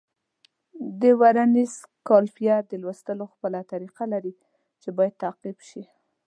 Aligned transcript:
د 1.01 1.03
ورنیز 1.19 1.73
کالیپر 2.07 2.59
د 2.71 2.73
لوستلو 2.81 3.25
خپله 3.33 3.59
طریقه 3.71 4.03
لري 4.13 4.33
چې 4.81 4.89
باید 4.97 5.19
تعقیب 5.23 5.57
شي. 5.69 5.83